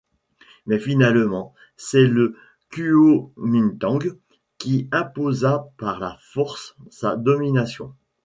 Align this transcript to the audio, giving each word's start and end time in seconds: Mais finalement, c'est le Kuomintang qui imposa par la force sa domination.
Mais 0.65 0.79
finalement, 0.79 1.53
c'est 1.77 2.07
le 2.07 2.35
Kuomintang 2.71 3.99
qui 4.57 4.89
imposa 4.91 5.71
par 5.77 5.99
la 5.99 6.17
force 6.19 6.75
sa 6.89 7.15
domination. 7.15 7.93